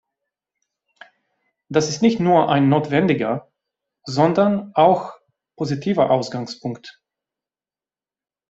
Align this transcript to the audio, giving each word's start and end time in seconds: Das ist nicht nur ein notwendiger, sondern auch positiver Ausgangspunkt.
Das 1.69 1.87
ist 1.87 2.01
nicht 2.01 2.19
nur 2.19 2.49
ein 2.49 2.69
notwendiger, 2.69 3.51
sondern 4.03 4.71
auch 4.73 5.19
positiver 5.55 6.09
Ausgangspunkt. 6.09 7.03